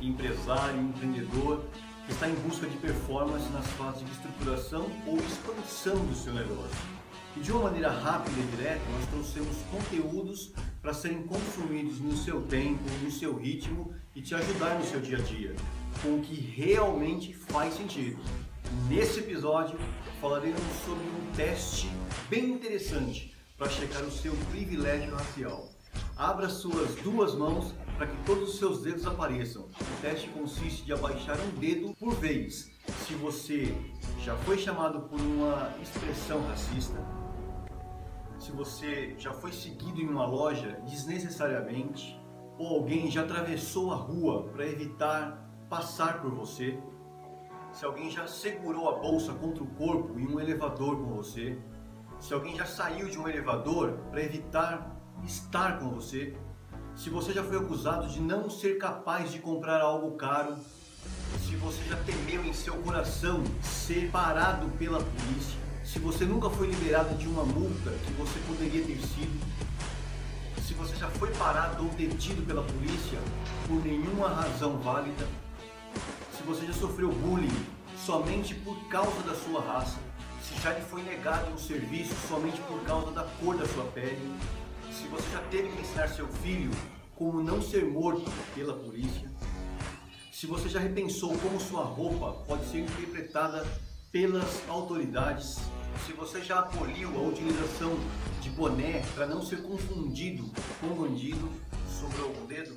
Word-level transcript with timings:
empresário, 0.00 0.80
empreendedor 0.80 1.64
que 2.06 2.12
está 2.12 2.28
em 2.28 2.34
busca 2.36 2.66
de 2.66 2.76
performance 2.78 3.48
nas 3.50 3.66
fases 3.72 4.04
de 4.04 4.10
estruturação 4.10 4.90
ou 5.06 5.16
expansão 5.18 5.96
do 6.06 6.14
seu 6.14 6.34
negócio. 6.34 7.00
E 7.36 7.40
de 7.40 7.52
uma 7.52 7.64
maneira 7.64 7.90
rápida 7.90 8.40
e 8.40 8.56
direta, 8.56 8.80
nós 8.92 9.06
trouxemos 9.08 9.56
conteúdos 9.70 10.52
para 10.82 10.92
serem 10.92 11.22
consumidos 11.22 12.00
no 12.00 12.16
seu 12.16 12.42
tempo, 12.42 12.82
no 13.02 13.10
seu 13.10 13.36
ritmo 13.36 13.94
e 14.16 14.20
te 14.20 14.34
ajudar 14.34 14.78
no 14.78 14.84
seu 14.84 15.00
dia 15.00 15.18
a 15.18 15.20
dia, 15.20 15.54
com 16.02 16.16
o 16.16 16.20
que 16.20 16.34
realmente 16.34 17.32
faz 17.32 17.74
sentido. 17.74 18.20
Nesse 18.88 19.20
episódio 19.20 19.78
falaremos 20.20 20.60
sobre 20.84 21.04
um 21.04 21.32
teste 21.36 21.88
bem 22.28 22.50
interessante 22.50 23.34
para 23.56 23.68
checar 23.68 24.02
o 24.02 24.10
seu 24.10 24.34
privilégio 24.50 25.14
racial. 25.14 25.68
Abra 26.16 26.48
suas 26.48 26.94
duas 26.96 27.34
mãos 27.34 27.74
para 28.00 28.06
que 28.06 28.16
todos 28.24 28.48
os 28.48 28.58
seus 28.58 28.80
dedos 28.80 29.06
apareçam. 29.06 29.64
O 29.64 30.00
teste 30.00 30.26
consiste 30.30 30.86
de 30.86 30.92
abaixar 30.94 31.38
um 31.38 31.50
dedo 31.60 31.94
por 31.96 32.14
vez. 32.14 32.70
Se 33.06 33.12
você 33.12 33.76
já 34.24 34.34
foi 34.36 34.56
chamado 34.56 35.02
por 35.02 35.20
uma 35.20 35.70
expressão 35.82 36.40
racista, 36.46 36.98
se 38.38 38.52
você 38.52 39.14
já 39.18 39.34
foi 39.34 39.52
seguido 39.52 40.00
em 40.00 40.08
uma 40.08 40.24
loja 40.24 40.80
desnecessariamente, 40.88 42.18
ou 42.56 42.68
alguém 42.68 43.10
já 43.10 43.20
atravessou 43.20 43.92
a 43.92 43.96
rua 43.96 44.44
para 44.44 44.66
evitar 44.66 45.46
passar 45.68 46.22
por 46.22 46.30
você, 46.30 46.80
se 47.70 47.84
alguém 47.84 48.10
já 48.10 48.26
segurou 48.26 48.88
a 48.88 48.98
bolsa 48.98 49.34
contra 49.34 49.62
o 49.62 49.66
corpo 49.74 50.18
em 50.18 50.26
um 50.26 50.40
elevador 50.40 50.96
com 50.96 51.16
você, 51.16 51.58
se 52.18 52.32
alguém 52.32 52.56
já 52.56 52.64
saiu 52.64 53.10
de 53.10 53.18
um 53.18 53.28
elevador 53.28 53.98
para 54.10 54.22
evitar 54.22 54.98
estar 55.22 55.78
com 55.78 55.90
você, 55.90 56.34
se 56.96 57.08
você 57.08 57.32
já 57.32 57.42
foi 57.42 57.56
acusado 57.56 58.08
de 58.08 58.20
não 58.20 58.50
ser 58.50 58.78
capaz 58.78 59.32
de 59.32 59.38
comprar 59.38 59.80
algo 59.80 60.12
caro, 60.16 60.56
se 61.46 61.56
você 61.56 61.82
já 61.88 61.96
temeu 61.96 62.44
em 62.44 62.52
seu 62.52 62.74
coração 62.78 63.42
ser 63.62 64.10
parado 64.10 64.68
pela 64.78 64.98
polícia, 64.98 65.58
se 65.84 65.98
você 65.98 66.24
nunca 66.24 66.50
foi 66.50 66.68
liberado 66.68 67.14
de 67.16 67.26
uma 67.26 67.44
multa 67.44 67.90
que 68.04 68.12
você 68.12 68.38
poderia 68.46 68.84
ter 68.84 69.00
sido, 69.00 69.40
se 70.66 70.74
você 70.74 70.94
já 70.96 71.08
foi 71.08 71.30
parado 71.34 71.84
ou 71.84 71.90
detido 71.90 72.42
pela 72.42 72.62
polícia 72.62 73.18
por 73.66 73.82
nenhuma 73.84 74.28
razão 74.28 74.78
válida, 74.78 75.26
se 76.36 76.42
você 76.42 76.66
já 76.66 76.72
sofreu 76.72 77.10
bullying 77.10 77.66
somente 78.04 78.54
por 78.54 78.76
causa 78.88 79.22
da 79.22 79.34
sua 79.34 79.60
raça, 79.60 79.98
se 80.42 80.60
já 80.62 80.72
lhe 80.72 80.82
foi 80.82 81.02
negado 81.02 81.52
um 81.52 81.58
serviço 81.58 82.14
somente 82.28 82.60
por 82.62 82.80
causa 82.82 83.10
da 83.12 83.24
cor 83.40 83.56
da 83.56 83.66
sua 83.66 83.84
pele, 83.84 84.32
se 85.00 85.08
você 85.08 85.30
já 85.30 85.40
teve 85.50 85.68
que 85.70 85.80
ensinar 85.80 86.08
seu 86.08 86.28
filho 86.28 86.70
como 87.16 87.42
não 87.42 87.62
ser 87.62 87.84
morto 87.86 88.30
pela 88.54 88.74
polícia, 88.74 89.30
se 90.30 90.46
você 90.46 90.68
já 90.68 90.78
repensou 90.78 91.36
como 91.38 91.58
sua 91.58 91.84
roupa 91.84 92.32
pode 92.46 92.66
ser 92.66 92.80
interpretada 92.80 93.66
pelas 94.12 94.68
autoridades, 94.68 95.58
se 96.04 96.12
você 96.12 96.42
já 96.42 96.58
aboliu 96.60 97.08
a 97.16 97.28
utilização 97.28 97.96
de 98.42 98.50
boné 98.50 99.02
para 99.14 99.26
não 99.26 99.42
ser 99.42 99.62
confundido 99.62 100.44
com 100.80 100.88
bandido, 100.88 101.48
sobrou 101.98 102.34
um 102.42 102.46
dedo? 102.46 102.76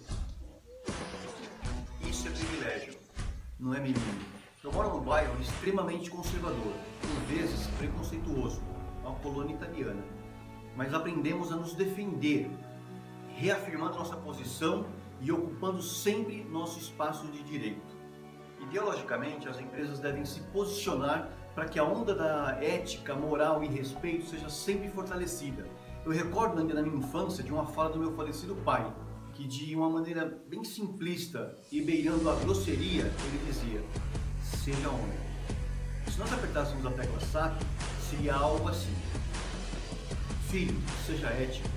Isso 2.08 2.28
é 2.28 2.32
privilégio, 2.32 2.96
não 3.60 3.74
é 3.74 3.80
menino. 3.82 4.34
Eu 4.64 4.72
moro 4.72 4.96
num 4.96 5.02
bairro 5.02 5.42
extremamente 5.42 6.10
conservador, 6.10 6.74
por 7.02 7.36
vezes 7.36 7.68
preconceituoso, 7.78 8.62
uma 9.02 9.16
colônia 9.16 9.56
italiana. 9.56 10.02
Mas 10.76 10.94
aprendemos 10.94 11.52
a 11.52 11.56
nos 11.56 11.74
defender, 11.74 12.50
reafirmando 13.36 13.98
nossa 13.98 14.16
posição 14.16 14.86
e 15.22 15.32
ocupando 15.32 15.82
sempre 15.82 16.44
nosso 16.44 16.80
espaço 16.80 17.28
de 17.28 17.44
direito. 17.44 17.94
Ideologicamente, 18.62 19.48
as 19.48 19.60
empresas 19.60 20.00
devem 20.00 20.26
se 20.26 20.42
posicionar 20.52 21.30
para 21.54 21.66
que 21.66 21.78
a 21.78 21.84
onda 21.84 22.16
da 22.16 22.58
ética, 22.62 23.14
moral 23.14 23.64
e 23.64 23.68
respeito 23.68 24.26
seja 24.26 24.50
sempre 24.50 24.90
fortalecida. 24.90 25.66
Eu 26.06 26.12
recordo 26.12 26.60
ainda 26.60 26.74
na 26.74 26.82
minha 26.82 26.98
infância 26.98 27.44
de 27.44 27.52
uma 27.52 27.66
fala 27.66 27.92
do 27.92 28.00
meu 28.00 28.16
falecido 28.16 28.56
pai, 28.56 28.92
que 29.34 29.48
de 29.48 29.76
uma 29.76 29.90
maneira 29.90 30.42
bem 30.48 30.64
simplista 30.64 31.56
e 31.72 31.82
beirando 31.82 32.30
a 32.30 32.36
grosseria, 32.36 33.04
ele 33.04 33.46
dizia: 33.46 33.84
seja 34.42 34.90
homem. 34.90 35.18
Se 36.12 36.20
nós 36.20 36.32
apertássemos 36.34 36.86
a 36.86 36.92
tecla 36.92 37.20
SAP, 37.20 37.62
seria 38.10 38.36
algo 38.36 38.68
assim: 38.68 38.94
Filho, 40.54 40.80
seja 41.08 41.30
ético, 41.30 41.68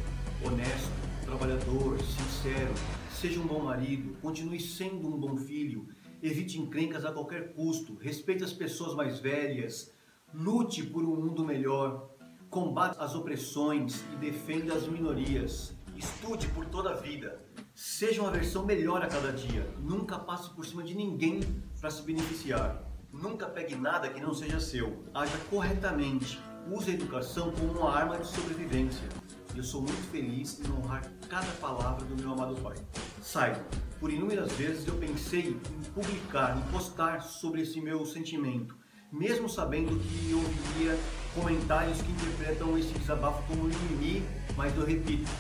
honesto, 0.45 0.93
trabalhador, 1.25 1.99
sincero, 1.99 2.75
seja 3.11 3.41
um 3.41 3.47
bom 3.47 3.61
marido, 3.65 4.15
continue 4.21 4.61
sendo 4.61 5.09
um 5.09 5.19
bom 5.19 5.35
filho, 5.35 5.89
evite 6.23 6.61
encrencas 6.61 7.03
a 7.07 7.11
qualquer 7.11 7.55
custo, 7.55 7.95
respeite 7.95 8.45
as 8.45 8.53
pessoas 8.53 8.95
mais 8.95 9.19
velhas, 9.19 9.95
lute 10.35 10.83
por 10.83 11.03
um 11.05 11.17
mundo 11.17 11.43
melhor, 11.43 12.11
combate 12.51 12.99
as 13.01 13.15
opressões 13.15 14.05
e 14.13 14.17
defenda 14.17 14.75
as 14.75 14.87
minorias. 14.87 15.75
Estude 15.97 16.47
por 16.49 16.67
toda 16.67 16.91
a 16.91 16.97
vida. 16.97 17.41
Seja 17.75 18.21
uma 18.21 18.31
versão 18.31 18.67
melhor 18.67 19.03
a 19.03 19.07
cada 19.07 19.33
dia. 19.33 19.67
Nunca 19.81 20.19
passe 20.19 20.51
por 20.51 20.67
cima 20.67 20.83
de 20.83 20.95
ninguém 20.95 21.41
para 21.81 21.91
se 21.91 22.03
beneficiar. 22.03 22.85
Nunca 23.11 23.47
pegue 23.47 23.75
nada 23.75 24.11
que 24.11 24.21
não 24.21 24.35
seja 24.35 24.61
seu. 24.61 25.03
Haja 25.15 25.39
corretamente. 25.49 26.39
Use 26.69 26.91
a 26.91 26.95
educação 26.95 27.53
como 27.53 27.79
uma 27.79 27.97
arma 27.97 28.19
de 28.19 28.27
sobrevivência. 28.27 29.09
Eu 29.55 29.63
sou 29.63 29.83
muito 29.83 30.11
feliz 30.11 30.61
em 30.61 30.73
honrar 30.73 31.03
cada 31.29 31.47
palavra 31.61 32.05
do 32.05 32.21
meu 32.21 32.33
amado 32.33 32.61
Pai. 32.61 32.75
Saiba, 33.23 33.65
por 34.01 34.13
inúmeras 34.13 34.51
vezes 34.53 34.87
eu 34.87 34.95
pensei 34.97 35.51
em 35.51 35.91
publicar, 35.93 36.57
em 36.59 36.73
postar 36.73 37.23
sobre 37.23 37.63
esse 37.63 37.81
meu 37.81 38.05
sentimento, 38.05 38.77
mesmo 39.13 39.49
sabendo 39.49 39.97
que 39.97 40.31
eu 40.31 40.39
ouviria 40.39 40.99
comentários 41.37 42.03
que 42.03 42.11
interpretam 42.11 42.77
esse 42.77 42.93
desabafo 42.95 43.45
como 43.47 43.65
mimimi, 43.65 44.27
mas 44.57 44.77
eu 44.77 44.85
repito, 44.85 45.31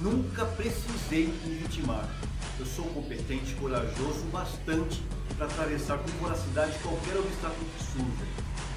nunca 0.00 0.44
precisei 0.44 1.26
me 1.26 1.54
vitimar. 1.54 2.08
Eu 2.58 2.66
sou 2.66 2.84
competente, 2.86 3.54
corajoso 3.54 4.24
bastante 4.32 5.00
para 5.36 5.46
atravessar 5.46 5.98
com 5.98 6.08
voracidade 6.18 6.76
qualquer 6.80 7.16
obstáculo 7.16 7.66
que 7.78 7.84
surja. 7.84 8.26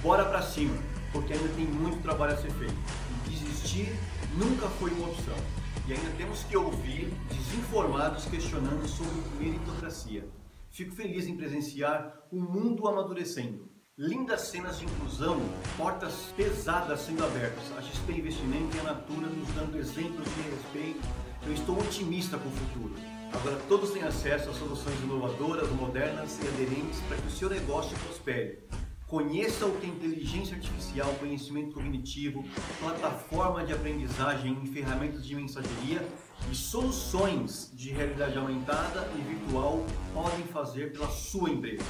Bora 0.03 0.25
para 0.25 0.43
cima, 0.43 0.77
porque 1.11 1.33
ainda 1.33 1.49
tem 1.55 1.65
muito 1.65 2.01
trabalho 2.01 2.33
a 2.33 2.37
ser 2.37 2.51
feito. 2.51 2.75
Desistir 3.29 3.93
nunca 4.37 4.67
foi 4.69 4.91
uma 4.91 5.09
opção. 5.09 5.35
E 5.87 5.93
ainda 5.93 6.09
temos 6.17 6.43
que 6.43 6.57
ouvir 6.57 7.13
desinformados 7.29 8.25
questionando 8.25 8.87
sobre 8.87 9.15
meritocracia. 9.39 10.27
Fico 10.69 10.93
feliz 10.95 11.27
em 11.27 11.35
presenciar 11.35 12.13
o 12.31 12.41
mundo 12.41 12.87
amadurecendo. 12.87 13.69
Lindas 13.97 14.41
cenas 14.41 14.77
de 14.77 14.85
inclusão, 14.85 15.39
portas 15.75 16.31
pesadas 16.35 16.99
sendo 16.99 17.25
abertas, 17.25 17.63
a 17.77 17.81
XP 17.81 18.11
Investimento 18.13 18.77
e 18.77 18.79
a 18.81 18.83
Natura 18.83 19.27
nos 19.27 19.49
dando 19.55 19.77
exemplos 19.79 20.27
de 20.35 20.41
respeito. 20.41 20.99
Eu 21.43 21.53
estou 21.53 21.79
otimista 21.79 22.37
com 22.37 22.47
o 22.47 22.51
futuro. 22.51 22.93
Agora 23.33 23.55
todos 23.67 23.91
têm 23.91 24.03
acesso 24.03 24.49
a 24.49 24.53
soluções 24.53 24.99
inovadoras, 25.01 25.69
modernas 25.71 26.37
e 26.43 26.47
aderentes 26.47 26.99
para 27.07 27.17
que 27.17 27.27
o 27.27 27.31
seu 27.31 27.49
negócio 27.49 27.97
prospere. 27.99 28.59
Conheça 29.07 29.65
o 29.65 29.71
que 29.79 29.85
é 29.85 29.89
inteligência 29.89 30.57
artificial, 30.57 31.13
conhecimento 31.13 31.75
cognitivo, 31.75 32.43
plataforma 32.77 33.65
de 33.65 33.71
aprendizagem 33.71 34.65
ferramentas 34.65 35.25
de 35.25 35.33
mensageria 35.33 36.05
e 36.51 36.53
soluções 36.55 37.71
de 37.73 37.91
realidade 37.91 38.37
aumentada 38.37 39.09
e 39.17 39.21
virtual 39.21 39.85
podem 40.13 40.43
fazer 40.47 40.91
pela 40.91 41.07
sua 41.07 41.49
empresa. 41.49 41.85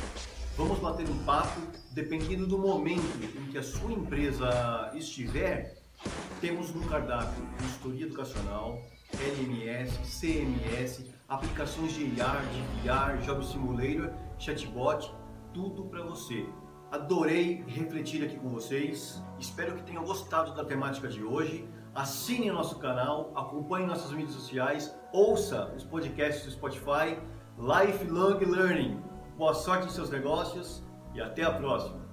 Vamos 0.56 0.78
bater 0.78 1.10
um 1.10 1.18
papo, 1.24 1.60
dependendo 1.92 2.46
do 2.46 2.60
momento 2.60 3.02
em 3.36 3.48
que 3.48 3.58
a 3.58 3.64
sua 3.64 3.92
empresa 3.92 4.92
estiver, 4.94 5.76
temos 6.40 6.72
no 6.72 6.88
cardápio 6.88 7.44
consultoria 7.60 8.06
educacional, 8.06 8.80
LMS, 9.20 9.98
CMS, 10.04 11.04
aplicações 11.28 11.94
de 11.94 12.04
IR, 12.04 12.13
de 12.54 12.62
VR, 12.88 13.25
Job 13.25 13.44
Simulator, 13.44 14.13
chatbot, 14.38 15.12
tudo 15.52 15.86
para 15.86 16.04
você. 16.04 16.46
Adorei 16.92 17.63
refletir 17.68 18.24
aqui 18.24 18.38
com 18.38 18.50
vocês. 18.50 19.22
Espero 19.38 19.75
que 19.75 19.84
tenham 19.84 20.04
gostado 20.06 20.56
da 20.56 20.63
temática 20.63 21.07
de 21.07 21.22
hoje. 21.22 21.68
Assine 21.94 22.50
nosso 22.50 22.80
canal, 22.80 23.31
acompanhe 23.36 23.86
nossas 23.86 24.12
mídias 24.12 24.31
sociais, 24.31 24.95
ouça 25.12 25.74
os 25.75 25.84
podcasts 25.84 26.45
do 26.45 26.51
Spotify. 26.51 27.18
Lifelong 27.57 28.39
Learning. 28.39 29.01
Boa 29.36 29.54
sorte 29.54 29.88
em 29.88 29.89
seus 29.89 30.10
negócios 30.10 30.84
e 31.13 31.19
até 31.19 31.44
a 31.44 31.51
próxima. 31.51 32.07